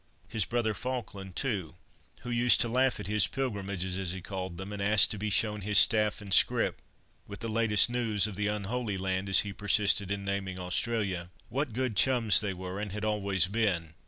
[0.27, 1.75] His brother Falkland too,
[2.23, 5.29] who used to laugh at his pilgrimages, as he called them, and ask to be
[5.29, 6.81] shown his staff and scrip,
[7.27, 11.29] with the last news of the Unholy Land, as he persisted in naming Australia.
[11.49, 13.93] What good chums they were, and had always been!